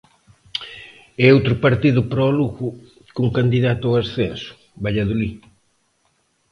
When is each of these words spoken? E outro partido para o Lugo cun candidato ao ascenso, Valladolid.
E 1.23 1.25
outro 1.35 1.53
partido 1.65 2.01
para 2.09 2.29
o 2.29 2.35
Lugo 2.39 2.67
cun 3.15 3.29
candidato 3.39 3.83
ao 3.87 3.99
ascenso, 4.03 4.51
Valladolid. 4.85 5.35